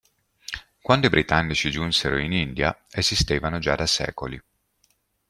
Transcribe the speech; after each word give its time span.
Quando 0.81 1.05
i 1.05 1.09
britannici 1.11 1.69
giunsero 1.69 2.17
in 2.17 2.31
India, 2.31 2.75
esistevano 2.89 3.59
già 3.59 3.75
da 3.75 3.85
secoli. 3.85 4.41